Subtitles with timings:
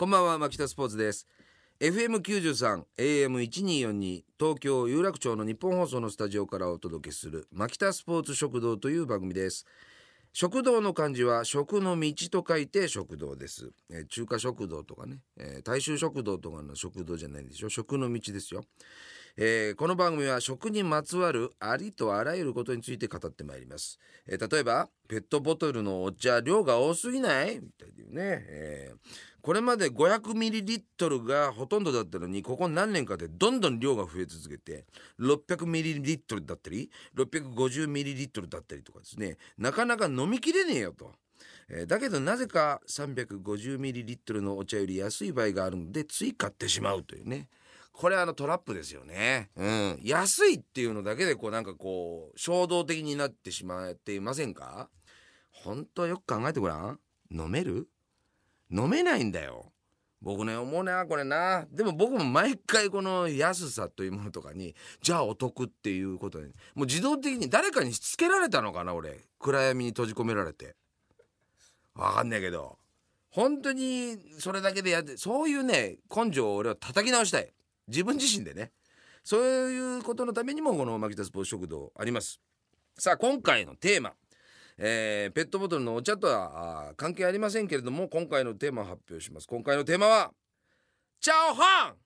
[0.00, 1.26] こんばんは牧田スポーツです。
[1.78, 9.66] FM93 AM1242 東京有楽町の日本放送のスタジオからお届けする牧田スポーツ食堂という番組です。
[10.32, 17.68] 食堂の漢字は食の道と書いて食堂です、えー中華食堂とかね、えー大衆食堂とかの食堂じゃないでしょ？
[17.68, 18.64] 食の道ですよ。
[19.36, 27.60] えーこの番組は食にまつわるありとあらゆることについて語ってまいります、えー例えばペットボトルのお茶量が多すぎない？
[27.60, 28.96] みたいなね、えー
[29.42, 34.84] これまで500ミリリットルがほとんどだったのにここ何年かでどんどん量が増え続けて
[35.18, 39.38] 600ミリリットルだったり650ミリリットルだったりとかですね。
[39.56, 41.14] なかなか飲みきれねえよと。
[41.70, 47.48] えーだけどなぜか350ミリリットルのお茶より安い場合があるのでつい買ってしまうというね。
[47.92, 49.50] これあのトラップですよね。
[49.56, 50.00] うん。
[50.02, 54.88] 安いっていうのだけでこうなんかこう衝動的になってしまっていませんか？
[55.50, 56.98] 本当よく考えてごらん。
[57.30, 57.88] 飲める？
[58.70, 59.72] 飲めないんだよ。
[60.22, 70.76] 僕ね思うなこれなでも僕も毎回この安さというものとかにじゃあお得っていうことでもう自動的に誰かにしつけられたのかな俺暗闇に閉じ込められて
[71.94, 72.76] わかんないけど
[73.30, 77.50] 本当にそれだけでやってそういうね根性を俺は叩き直したい
[77.90, 78.72] 自分自身でね。
[79.22, 82.40] そういうことのためにもこの牧田スポーツ食堂あります。
[82.98, 84.14] さあ今回のテーマ、
[84.78, 89.46] えーペットボトルのお茶とは関係ありませんけれども今回のテーマを発表します。
[89.46, 90.32] 今回のテーマは
[91.20, 91.96] チャオハン。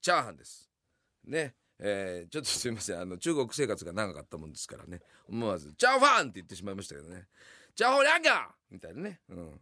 [0.00, 0.70] チャーハンです。
[1.24, 1.54] ね。
[1.80, 3.00] えーちょっとすいません。
[3.00, 5.00] あの中国生活が長かったもんですからね。
[5.28, 7.26] 思わず「チャオファン!」って言ってしまいましたけどね
[7.74, 9.60] 「チャオホリャンガー!」みたいなね、うん。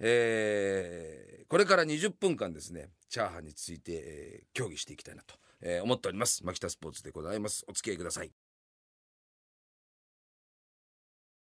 [0.00, 6.44] えーこれから20分間ですねチャーハンについて、えー協議していきたいなと、えー思っております。
[6.44, 7.64] 牧田スポーツでございます。
[7.68, 8.30] お付き合いください。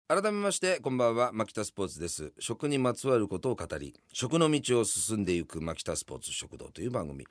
[0.07, 1.31] 改めましてこんばんは。
[1.31, 2.33] 牧田スポーツです。
[2.39, 7.25] 食にまつわることを語り食の道を進んでいく牧田スポーツ食堂という番組。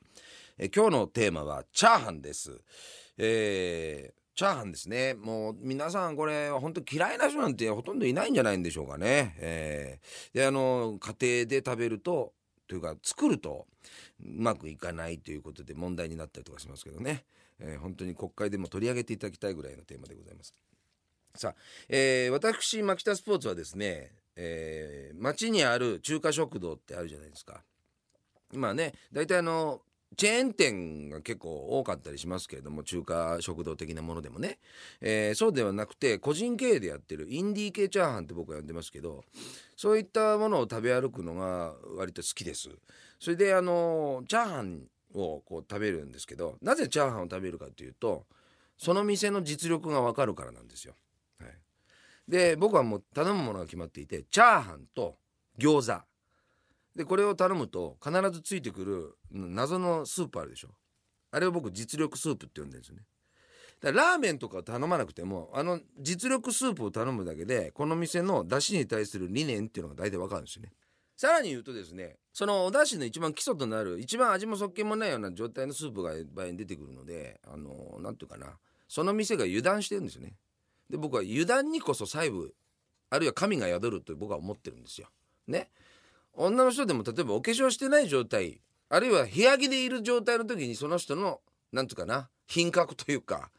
[0.57, 2.59] え今日のテーマはチャーハンです、
[3.17, 5.13] えーチャーハンですね。
[5.13, 10.33] もう皆さんこれ本当嫌いな人なんてほとんどいないんじゃないんでしょうかね、えー。
[10.33, 12.33] であの家庭で食べると
[12.67, 13.67] というか作ると
[14.19, 17.25] うまくいかないということで問題になったりとかしますけどね、
[17.59, 20.53] えー本当に国会でも取り上げていただきたいぐらいのテーマでございます。
[21.35, 21.55] さあ、
[21.89, 27.61] えー私牧田スポーツはですね、えー町にある中華食堂ってあるじゃないですか。
[28.51, 29.81] 今ね大体あの
[30.15, 34.59] チェーン店が結構多かったりしますけれども中華食堂的なものでもね、
[35.01, 39.23] えーそうではなくて個人経営でやってるインディー系チャーハンって僕は呼んでますけど
[39.75, 42.69] そういったものを食べ歩くのが割と好きです。
[43.19, 48.25] それであのチャーハンをこう食べるんですけどなぜチャーハンを食べるかというと
[48.77, 50.95] その店の実力がわかるからなんですよ、
[51.39, 51.49] はい、
[52.27, 55.15] で僕はもう頼むものが決まっていてチャーハンと
[55.57, 56.12] 餃子。
[56.95, 60.69] でこれを頼むと必ずついてくる謎のスープあるでしょ。
[61.31, 63.03] あれを僕実力スープって呼んでるんですよね。
[63.81, 70.71] だからラーメンとかを頼まなくてもあの実力スープを頼むだけでこの店の出汁に対する理念っていうのが大体わかるんですよね。
[71.15, 78.47] さらに言うとですねそのお出汁の一番基礎となる一番味もそっけもないような状態のスープが場合に出てくるのであのなんていうかな
[78.87, 80.33] その店が油断してるんですよね。
[80.89, 82.53] で僕は油断にこそ細部
[83.09, 85.07] あるいは神が宿ると僕は思ってるんですよ。
[85.47, 85.69] ね。
[86.33, 93.49] 女の人でも例えばお化粧してない状態あるいは部屋着でいる状態の時にその人のなんていうかな品格というか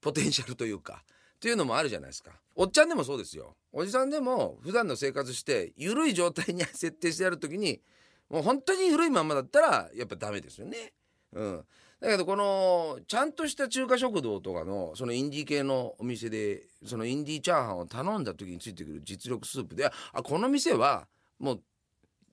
[0.00, 2.30] ポテンシャルというかっていうのもあるじゃないですか。
[2.54, 3.56] おっちゃんでもそうですよ。
[3.72, 7.80] おじさんでも普段の生活して緩い状態に設定してやる時に
[8.28, 10.92] もう本当に緩いまんまだったらやっぱダメですよね。
[11.32, 11.64] うん。
[12.00, 21.06] だけどこのちゃんとした中華食堂とかのそのインディー系のお店でそのインディーチャーハンを頼んだ時についてくる実力スープであこの店は
[21.38, 21.62] もう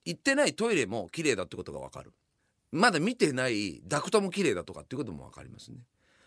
[0.06, 2.14] 行ってないトイレも綺麗だってことが分かる。
[2.72, 5.78] まだ見てないダクトも綺麗だとかっていうことも分かりますね。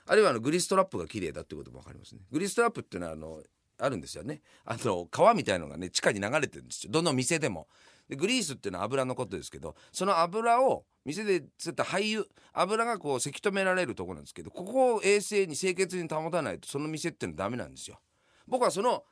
[0.06, 2.20] あるいはあのグリストラップが綺麗だってことも分かりますね。
[2.30, 3.42] グリストラップっていうのはあの
[3.78, 4.40] あるんですよね。
[4.64, 6.92] あの川みたいのがね地下に流れてるんですよ。
[6.92, 7.68] どの店でも。
[8.08, 18.00] でグリースっていうのは油のことですけどその油を店でそういった廃油油がこうせき止められるとこなんですけどここを衛生に清潔に保たないとその店っていうのはダメなんですよ。
[18.46, 19.04] 僕はその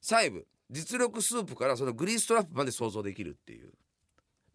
[0.00, 3.72] 細部実力スープからそのグリーストラップまで想像できるっていう。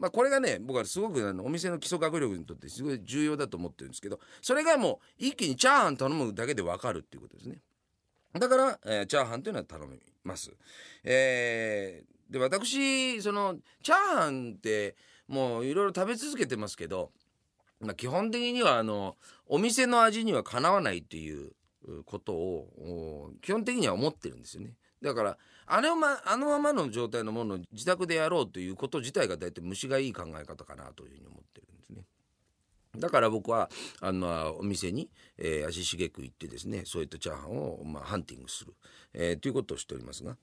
[0.01, 7.59] まあこれがね僕はすごくあのお店の基礎学力にとってすごい重要だと思ってるんですけどそれがもう一気にチャーハン頼むだけで分かるっていうことですね
[8.38, 10.51] だから、えーチャーハンというのは頼みます
[11.03, 14.95] えーで私そのチャーハンって
[15.27, 17.12] もういろいろ食べ続けてますけど、
[17.81, 21.51] まあ、基本的にはあのお店の味にはかなわないっていう
[22.06, 24.74] ことを基本的には思ってるんですよね。
[25.01, 32.03] だからあのまあのままの状態のものを自宅でやろうということ自体が大体虫がいい考え方かなというふうに思ってるんですね。
[32.98, 33.69] だから僕は
[34.01, 38.74] あのお店に、えー、足しげく行ってですねそういったチャーハンを、まあ、ハンティングする、
[39.13, 40.36] えー、ということをしておりますが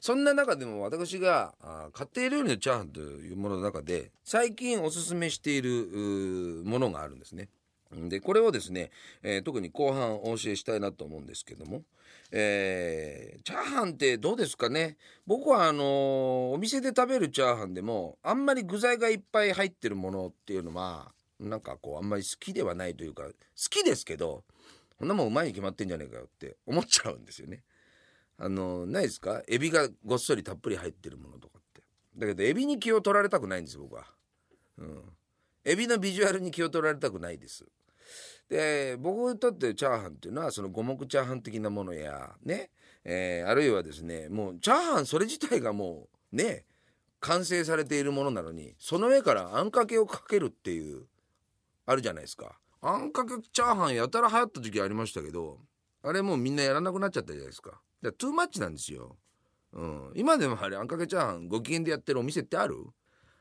[0.00, 7.48] そんな中でも私があ家庭料理のチャーハンというものの中で最近おすすめしているものがあるんですね。
[8.08, 8.90] でこれをですね、
[9.22, 11.82] えー、特に後半お教えしたいなと思うんですけども、
[12.30, 14.96] えー、チャーハンってどうですかね？
[15.26, 23.32] 僕はあのー、お店で食べるチャーハンでもあんまり具材がいっぱい入ってるものっていうのはなんかこうあんまり好きではないというか好
[23.70, 24.44] きですけど
[24.98, 27.62] こんなもんうまいに決まってんじゃねえかよって思っちゃうんですよね。
[28.38, 29.42] あのないですか？
[29.46, 31.82] エビがごっそりたっぷり入ってるものとかって
[32.16, 34.06] だけどエビに気を取られたくないんです僕は。
[34.78, 35.02] うん、
[35.64, 37.64] エビのビジュアルに気を取られたくないです。
[38.48, 42.70] で僕にとってチャーハンっていうのはその五目チャーハン的なものやね、
[43.04, 46.64] えー、あるいはですねもうチャーハンそれ自体がもうね
[47.20, 51.06] 完成されているものなのにその上からあんかけをかけるっていう
[51.86, 52.58] あるじゃないですか。
[52.82, 55.58] あんかけチャーハンやたら流行った時ありましたけど
[56.02, 57.80] あれもうみんなやらなくなっちゃったじゃないですか。
[58.02, 59.16] だトゥーマッチなんですよ、
[59.72, 62.76] うん、今でもあれあんかけチャーハンご機嫌でやってるお店ってある？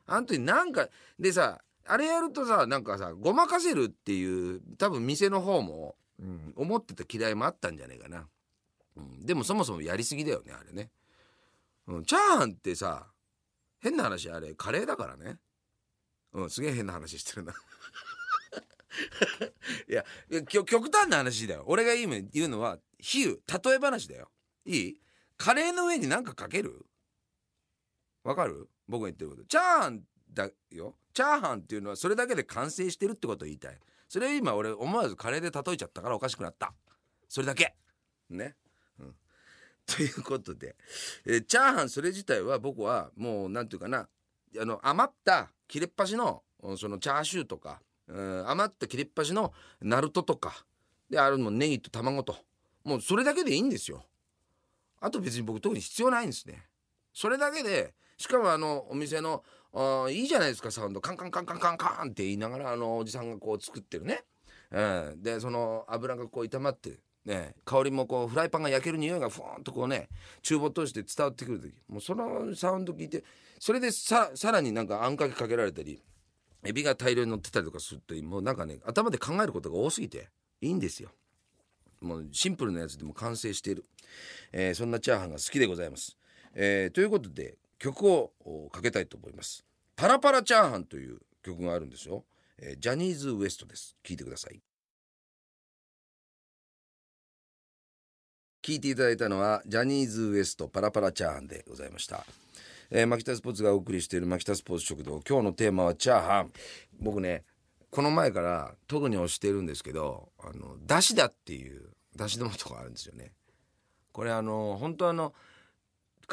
[0.06, 0.88] あん時なんか
[1.20, 8.28] でさあれやるとさなんかさごまかせるっていう多分店の方も、うん、思ってた嫌いもあったんじゃねえかな、
[8.96, 10.90] うん、でもそもそもやりすぎだよねあれね、
[11.88, 13.08] うん、チャーハンってさ
[13.80, 15.38] 変な話あれカレーだからね。
[16.32, 17.54] うんすげえ変な話してるな。
[19.88, 20.06] いや
[20.40, 21.66] 極端な話だよ。
[21.68, 24.32] 俺が今言うのは比喩例え話だよ。
[24.66, 25.02] いい？
[25.38, 26.86] カレーの上に何かかける？
[28.24, 28.70] わかる？
[28.88, 29.44] 僕が言ってること。
[29.44, 30.04] チャーハン
[30.34, 30.96] だよ。
[31.14, 33.78] チャーハンっていうのはそれだけで完成してるってことを言いたい。
[34.08, 36.74] それを今俺思わずカレーで例えちゃったからおかしくなった。
[37.28, 37.76] それだけ。
[38.30, 38.56] ね、
[39.00, 39.16] うん、
[39.86, 40.76] ということで、
[41.26, 44.08] えチャーハンそれ自体は僕はもう何て言うかな。
[44.60, 46.44] あの余った切れっ端の
[46.78, 50.66] そのチャーシューとか、うん、余った切れっ端のナルトとか
[51.10, 52.38] であるのネギと卵と
[52.84, 54.06] もうそれだけでいいんですよ。
[55.00, 56.68] あと別に僕特に必要ないんですね。
[57.14, 59.44] それだけでしかもあのお店の
[59.74, 61.02] あいいじゃないですかサウンド。
[61.02, 64.24] カンカンカンカンカンカンって言いながらあのおじさんがこう作ってるね、
[64.72, 70.10] うん、でその油がこう炒まってね、香りもこうフライパンが焼ける匂いがふわんとこうね
[70.42, 71.74] 厨房通して伝わってくる時。
[71.88, 73.24] もうそのサウンド聞いて
[73.60, 76.02] それでささらになんかあんかけかけられたり
[76.66, 80.28] エビが大量に乗ってたりとかするともうなんかね頭で考えることが多すぎて
[80.60, 81.10] いいんですよ。
[82.02, 83.86] もうシンプルなやつでも完成している、
[84.52, 86.18] えー、そんなチャーハンが好きでございます。
[86.54, 88.32] えー、ということで曲を
[88.72, 89.66] かけたいと思います。
[89.98, 92.24] パラパラチャーハンという曲があるんですよ、
[92.58, 93.98] えー、ジャニーズ WEST です。
[94.06, 94.62] 聞いてください。
[98.64, 102.26] 聞いていただいたのはジャニーズ WEST パラパラチャーハンでございました。
[102.90, 105.20] えー、マキタスポーツがお送りしているマキタスポーツ食堂。
[105.28, 106.54] 今日のテーマはチャーハン。
[107.02, 107.44] 僕ね
[107.92, 113.34] この前から特に推してるんですけどあのだしだっていうだしの素があるんですよね。
[114.14, 115.34] これあの本当あの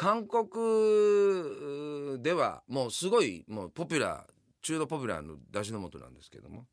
[0.01, 4.33] 韓国ではもうすごいもうポピュラー
[4.63, 6.65] 中度ポピュラーのだしの素なんですけども、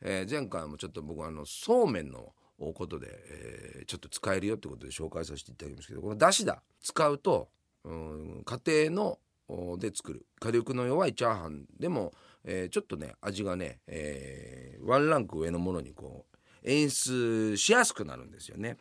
[0.00, 7.48] えー、前回もちょっと僕あのそうめんのことで、えー、ちょっと使えるよってことで紹介させていただきますけどこのだしだ使うと、
[7.82, 9.18] うん、家庭
[9.48, 12.12] ので作る火力の弱いチャーハンでも、
[12.44, 18.76] えー、ちょっとね味がね、えー、ワンランク上のものにこう演出しやすくなるんですよね。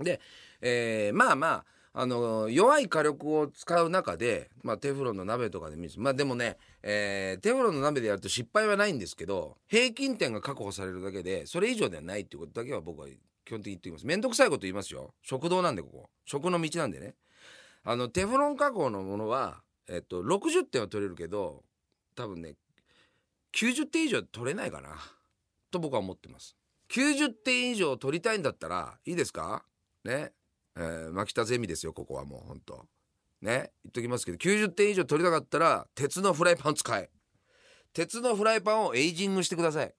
[0.00, 0.20] で、
[0.60, 5.94] え、まあまああの弱い火力を使う中で、まあ、テフロンの鍋とかで見る。
[5.96, 13.06] まあでもね、えー、テフロンの鍋でやると失敗はないんですけど平均点が確保されるだけでそれ以上ではないっていうことだけは僕は
[13.46, 14.06] 基本的に言ってきます。
[14.06, 15.14] 面倒くさいこと言いますよ。
[15.22, 16.10] 食堂なんでここ。
[16.26, 17.14] 食の道なんでね。
[17.82, 21.64] あのテフロン加工のものは、えっと、60点は取れるけど
[22.14, 22.56] 多分ね
[23.54, 24.96] 90点以上取れないかな。
[25.70, 26.56] と僕は思ってます。
[26.90, 29.64] 90点以上取りたいんだったらいいですか？
[30.04, 30.32] ね。
[30.76, 32.86] えー、牧田ゼミですよここはもうほんと
[33.40, 37.10] ね言っときますけど90点以上取りたかったら鉄のフライパン使え。
[37.92, 39.94] 鉄のフライパンをエイジングしてください。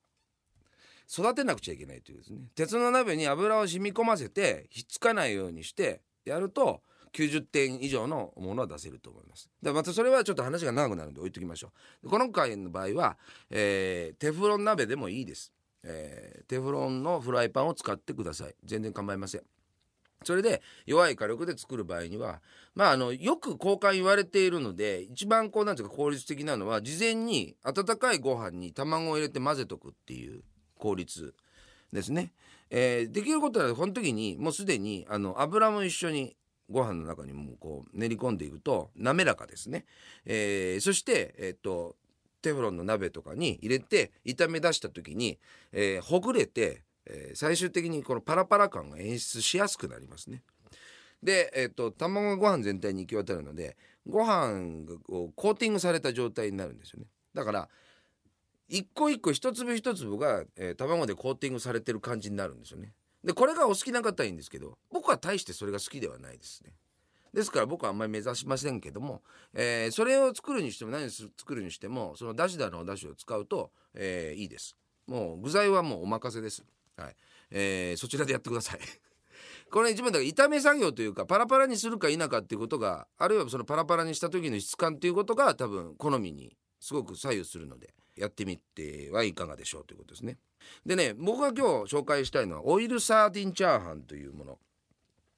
[1.10, 2.42] 育てなくちゃいけないというですね。
[2.54, 6.82] 鉄の鍋に油を染み込ませてひっつかないようにしてやると
[7.14, 9.50] 90点以上のものは出せると思います。
[9.64, 11.72] でまたそれはちょっと話が長くなるんで置いときましょ
[12.04, 12.10] う。
[12.10, 13.18] この回の場合は、
[13.50, 15.52] えー、テフロン鍋でもいいです、
[15.84, 18.56] えー、テフロンのフライパンを使ってください。
[18.64, 19.42] 全然構いません。
[20.24, 22.42] それで弱い火力で作る場合には
[22.76, 30.42] まああのよく交換言われているので一番こうなんていうか効率的なのは事前に温かいご飯に卵を入れて混ぜとくっていう
[30.78, 31.34] 効率
[31.94, 32.34] ですね。
[32.70, 36.36] えー、できることはこの時にもうすでにあの油も一緒に
[36.70, 39.86] ご飯の中にもこう練り込んでいくと滑らかですね、
[40.26, 41.96] えーそして、えっと
[42.42, 45.40] テフロンの鍋とかに入れて炒め出した時に、
[45.72, 50.44] えーほぐれて、えー最終的にこのパラパラ感が演出しやすくなりますね。
[51.24, 54.96] で、えっと卵がご飯全体に行き渡るのでご飯が
[55.36, 57.08] コーティングされた状態になるんですよね。
[57.34, 57.70] だから
[58.70, 62.94] 一個一個一粒一粒が、えー卵でコーティングされてる感じになるんですよね。
[63.24, 66.74] でこれがお好きな方はいいんですけど僕は大してそれが好きではないですね。
[67.34, 69.22] ですから僕はあんまり目指しませんけども、
[69.54, 74.76] えーそれを作るにしても何を作るにしてもそのだしだのおだしを使うと、えーいいです。
[75.08, 76.64] もう具材はもうお任せです。
[76.98, 77.16] はい。
[77.52, 78.80] えーそちらでやってください。
[79.72, 90.38] これ一番だから炒め作業というかパラパラにするか否かっていうことがあるいはそのパラパラにした時の質感っていうことが多分好みにすごく左右するのでやってみてはいかがでしょうということですね。
[90.86, 94.60] でね僕が今日紹介したいのはオイルサーディンチャーハンというもの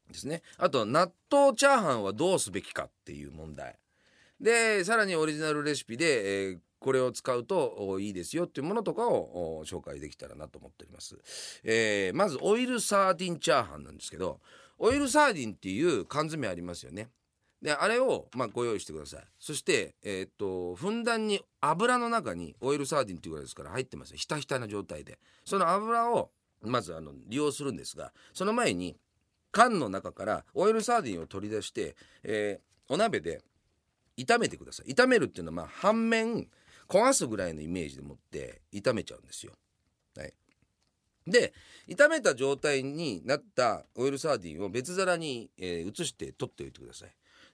[0.09, 0.41] ですね。
[0.57, 3.77] あと納豆チャーハンはどうすべきかっていう問題。
[4.39, 11.17] でさらにオリジナルレシピで、えーこれを使うといいですよっていうものとかを紹介できたらなと思っております。
[11.63, 14.39] えーまずオイルサーディンチャーハンなんですけど
[14.77, 17.09] オイルサーディンっていう缶詰ありますよね。
[17.61, 26.31] であれを、まあ、ご用意してくださいそして、えーっとふんだんに油の中にオイルサーディンっていうぐらいですから入ってますひたひたな状態でその油を
[26.61, 28.95] まずあの利用するんですがその前に
[29.51, 33.41] 缶の中からオイルサーディンを取り出して、えーお鍋で
[34.17, 36.47] 炒めてください炒めるっていうのはまあ半面
[36.89, 39.53] 焦がすぐらいのイメージでもって炒めちゃうんですよ。
[40.17, 40.33] はい、
[41.27, 41.53] で
[41.87, 47.09] 炒めた状態になったオイルサーディンを別皿に、えー移して取っておいてください。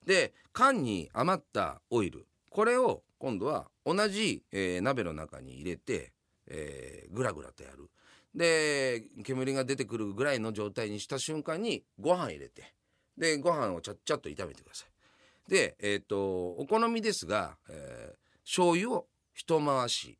[0.05, 6.13] で缶に余ったオイルこれを今度は同じ、えー鍋の中に入れて、
[6.47, 7.89] えーぐらぐらとやる。
[8.33, 12.73] で煙が出てくるぐらいの状態にした瞬間にご飯入れて
[13.17, 15.49] でご飯をちゃっちゃっと炒めてください。
[15.49, 20.17] でえっ、とお好みですが、えー醤油を一回し、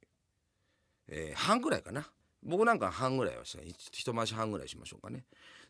[1.08, 2.08] えー半ぐらいかな。
[2.44, 3.64] 僕なんか半ぐらいはした。
[3.64, 5.26] 一回し半ぐらいしましょうかね。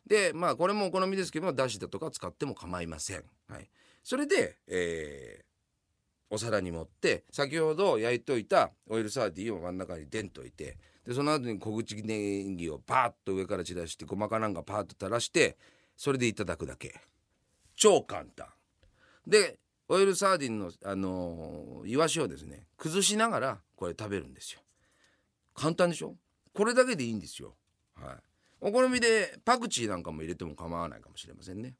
[0.06, 3.24] でまあこれもお好みですけどだしだとか使っても構いません。
[3.48, 3.70] はい。
[4.02, 5.46] それで、えー
[6.28, 10.76] お皿に盛って先ほど焼いといたオイルサーディンを真ん中にデンといて
[11.06, 15.56] でその後に小口ネギをパーッと上から散らしてごまかなんかパーッと垂らして
[15.96, 17.00] それでいただくだけ。
[17.76, 18.48] 超簡単。
[19.26, 24.60] でオイルサーディンの、あのーイワシをですね崩しながらこれ食べるんですよ。
[25.54, 26.16] 簡単でしょ？
[26.52, 27.56] これだけでいいんですよ。
[27.94, 28.16] はい。
[28.60, 31.74] お好みでパクチーなんかも入れても構わないかもしれませんね。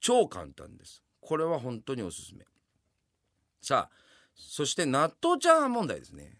[0.00, 1.02] 超簡単です。
[1.20, 2.44] これは本当におすすめ。
[3.60, 3.96] さあ
[4.34, 6.38] そして納豆チャーハン問題ですね。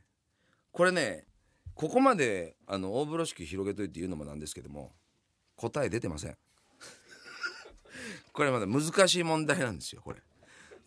[0.70, 1.26] これね
[1.74, 4.94] ここまであの大風呂敷広げといて言うのもなんですけども
[5.56, 6.36] 答え出てません。
[8.32, 10.22] これまだ難しい問題なんですよこれ。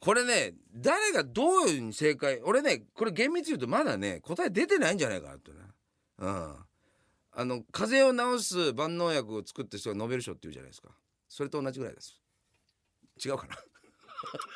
[0.06, 5.58] これね誰がどういうふうに正解俺ねこれ厳密に言うとまだね答え出てないんじゃないかなってね。
[6.20, 6.56] うん。
[7.38, 10.90] あの風邪を治す万能薬を作った人がノーベル賞って言うじゃないですか。
[11.28, 12.22] それと同じぐらいです。
[13.26, 13.56] 違うかな。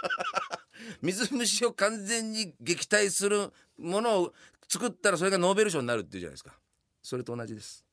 [1.02, 4.34] 水虫を完全に撃退するものを
[4.68, 6.60] 作ったらそれがノーベル賞になるっていうじゃないですか。
[7.02, 7.84] それと同じです。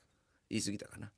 [0.50, 1.10] 言い過ぎたかな。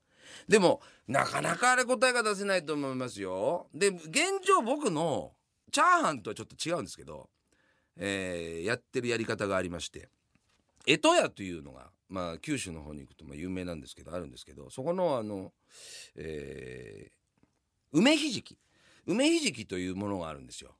[0.46, 3.68] でもなかなかあれ答えが出せないと思いますよ。
[3.74, 5.32] で現状僕の
[5.70, 7.28] チャーハンとはちょっと違うんですけど、
[7.96, 10.08] えーやってるやり方がありまして
[10.86, 15.52] 江戸屋というのが、まあ、九州の方に行くとまあ有名なんですけどあるんですけどそこのあの、
[16.16, 17.18] えー
[17.90, 18.58] 梅ひじき。
[19.06, 20.76] 梅ひじきというものがあるんですよ。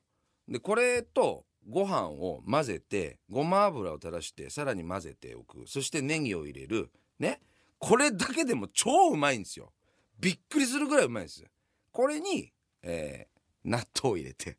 [0.46, 5.64] でこれとご飯を混ぜてごま油を垂らしてさらに混ぜておく。
[5.66, 6.90] そしてネギを入れる。
[7.18, 7.40] ね。
[7.78, 9.72] これだけでも超うまいんですよ。
[10.20, 11.44] びっくりするぐらいうまいです
[11.92, 12.52] これに、
[12.82, 14.56] えー納豆を入れて。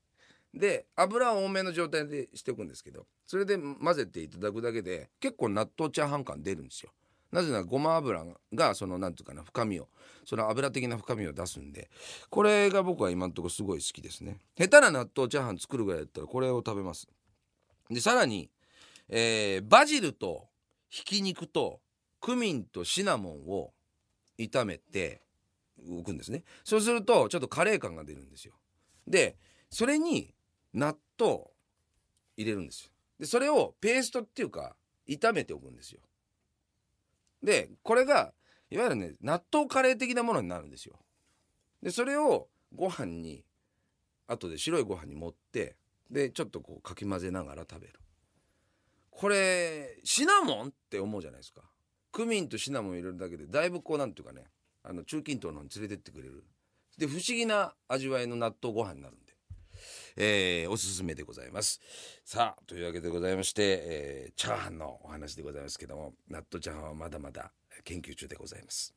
[0.59, 6.91] で油を多めの状態でしておくんですけどそれで混ぜていただくだけで結構納豆チャーハン感出るんですよ。
[7.31, 8.25] なぜならごま油
[8.55, 9.87] がそのなんていうかな深みを
[10.25, 11.89] その油的な深みを出すんで
[12.29, 14.39] これが僕は今のとこすごい好きですね。
[14.57, 17.07] 下手な納豆チャーハン作るぐらいだったらこれを食べます。
[17.89, 18.49] でさらに、
[19.07, 20.47] えーバジルと
[20.89, 21.79] ひき肉と
[22.19, 23.73] クミンとシナモンを
[24.37, 25.21] 炒めて
[25.87, 26.43] 置くんですね。
[26.63, 28.55] そうするとちょっとカレー感が出るんですよ。
[29.07, 29.37] で
[29.69, 30.33] それに
[30.73, 31.45] 納豆
[32.37, 32.91] 入れるんですよ。
[33.19, 34.75] でそれをペーストっていうか
[35.07, 36.01] 炒めておくんですよ。
[37.43, 38.33] でこれが
[38.69, 40.99] いわゆるね納豆カレー的なものになるんですよ。
[41.81, 43.43] でそれをご飯に
[44.27, 45.75] 後で白いご飯に盛って
[46.11, 47.93] でちょっとこうかき混ぜながら食べる。
[49.09, 51.61] これシナモンって思うじゃないですか。
[52.11, 54.45] クミンとシナモン入れるだけでだいぶこうなんていうかね
[54.83, 56.45] あの中近東の方に連れてってくれる。
[56.97, 59.28] で不思議な味わいの納豆ご飯になるんで、
[60.15, 61.81] えー、おすすめでございます。
[62.23, 67.51] さあというわけでございまして、えー、チャーハンのお話でございますけども納豆チャーハンはまだまだ
[67.83, 68.93] 研究中でございます。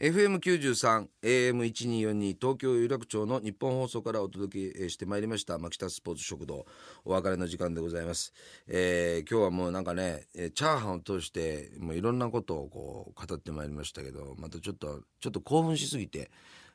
[0.00, 6.64] FM93、AM1242 東京有楽町の日本放送からお届けしてまいりました牧田スポーツ食堂。
[7.04, 8.32] お別れの時間でございます、
[8.66, 16.30] えー、今日はもうなんかねチャーハンを通してもういろんなことをこう語ってまいりましたけどまたちょっとちょっと興奮しすぎて、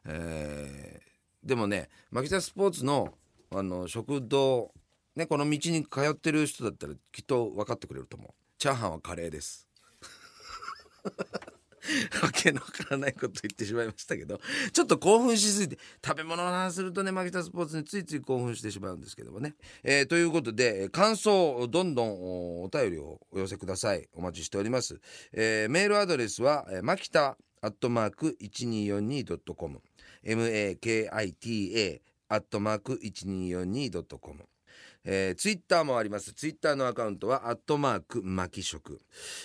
[0.05, 3.13] えー、でもね牧田スポーツの
[3.51, 4.71] あの食堂
[5.15, 8.29] ねこの道に通ってる人だったらきっと分かってくれると思う。
[8.57, 9.67] チャーハンはカレーです。
[12.21, 14.39] わけのわからないこと言ってしまいましたけど
[14.74, 24.07] ちょっと興奮しすぎて食べ物の話するとねマキタスポーツについつい興奮してしまうんですけどもね、えー、ということで感想どんどんお便りをお寄せください。
[24.13, 25.00] お待ちしております、
[25.31, 29.81] えー、メールアドレスはマキタアットマーク 1242.com
[30.25, 34.46] makita アットマーク 1242.com
[35.08, 36.34] えー、ツイッターもあります。
[36.34, 39.00] ツイッターのアカウントは、アットマーク、マキ食。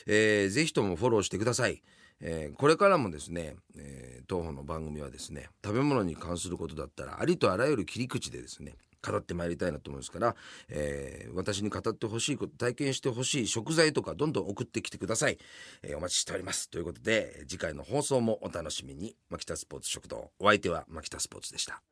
[0.07, 1.83] えー、ぜひともフォローしてください。
[2.23, 10.37] えー、これからもですね、えー、当方の番組はですね食べ物に関することだったらありとあらゆる切り口でですね語ってまいりたいなと思いますから、
[10.69, 15.39] えー、私に語ってほしいこと体験してほしい食材とかどんどん送ってきてください、
[15.83, 16.69] えー、お待ちしております。
[16.71, 19.17] ということで次回の放送もお楽しみに。
[19.31, 20.31] 牧田スポーツ食堂。
[20.39, 21.83] お相手は牧田スポーツでした。